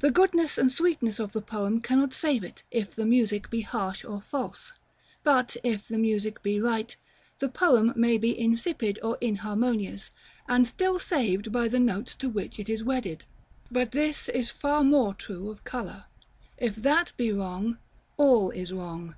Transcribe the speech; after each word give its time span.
The 0.00 0.10
goodness 0.10 0.58
and 0.58 0.72
sweetness 0.72 1.20
of 1.20 1.32
the 1.32 1.40
poem 1.40 1.80
cannot 1.80 2.12
save 2.12 2.42
it, 2.42 2.64
if 2.72 2.92
the 2.92 3.04
music 3.06 3.50
be 3.50 3.60
harsh 3.60 4.04
or 4.04 4.20
false; 4.20 4.72
but, 5.22 5.56
if 5.62 5.86
the 5.86 5.96
music 5.96 6.42
be 6.42 6.60
right, 6.60 6.96
the 7.38 7.48
poem 7.48 7.92
may 7.94 8.18
be 8.18 8.36
insipid 8.36 8.98
or 9.00 9.16
inharmonious, 9.20 10.10
and 10.48 10.66
still 10.66 10.98
saved 10.98 11.52
by 11.52 11.68
the 11.68 11.78
notes 11.78 12.16
to 12.16 12.28
which 12.28 12.58
it 12.58 12.68
is 12.68 12.82
wedded. 12.82 13.26
But 13.70 13.92
this 13.92 14.28
is 14.28 14.50
far 14.50 14.82
more 14.82 15.14
true 15.14 15.48
of 15.52 15.62
color. 15.62 16.06
If 16.58 16.74
that 16.74 17.12
be 17.16 17.30
wrong, 17.30 17.78
all 18.16 18.50
is 18.50 18.72
wrong. 18.72 19.14